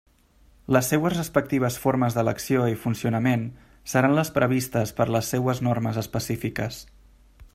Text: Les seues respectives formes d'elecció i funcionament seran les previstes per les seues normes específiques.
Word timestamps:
Les 0.75 0.87
seues 0.91 1.15
respectives 1.17 1.75
formes 1.83 2.15
d'elecció 2.17 2.63
i 2.71 2.79
funcionament 2.87 3.45
seran 3.93 4.17
les 4.21 4.33
previstes 4.39 4.97
per 5.01 5.09
les 5.17 5.31
seues 5.35 5.65
normes 5.71 6.03
específiques. 6.07 6.83